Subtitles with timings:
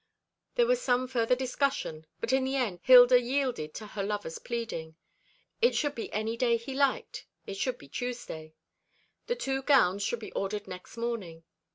[0.55, 4.95] There was some further discussion; but in the end Hilda yielded to her lover's pleading.
[5.61, 8.55] It should be any day he liked it should be Tuesday.
[9.27, 11.43] The two gowns should be ordered next morning.